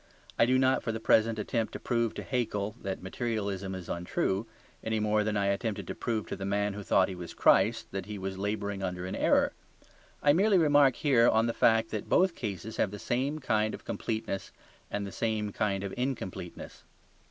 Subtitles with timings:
[0.39, 4.47] I do not for the present attempt to prove to Haeckel that materialism is untrue,
[4.83, 7.85] any more than I attempted to prove to the man who thought he was Christ
[7.91, 9.53] that he was labouring under an error.
[10.23, 13.85] I merely remark here on the fact that both cases have the same kind of
[13.85, 14.51] completeness
[14.89, 16.83] and the same kind of incompleteness.